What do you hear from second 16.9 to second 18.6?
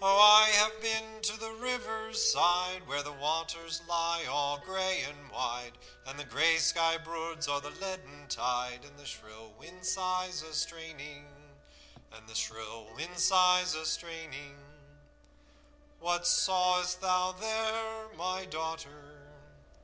thou there, my